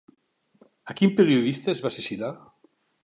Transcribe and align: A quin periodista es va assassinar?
A 0.93 0.95
quin 1.01 1.13
periodista 1.19 1.71
es 1.75 1.83
va 1.85 1.93
assassinar? 1.93 2.33